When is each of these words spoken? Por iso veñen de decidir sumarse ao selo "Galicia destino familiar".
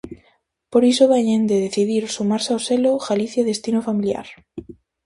Por 0.71 0.83
iso 0.91 1.11
veñen 1.13 1.43
de 1.49 1.63
decidir 1.65 2.03
sumarse 2.15 2.49
ao 2.53 2.63
selo 2.67 2.91
"Galicia 3.07 3.47
destino 3.51 3.79
familiar". 3.87 4.27